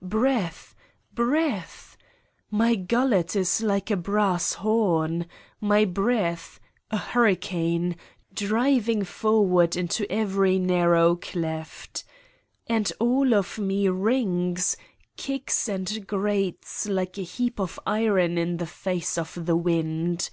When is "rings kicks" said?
13.88-15.68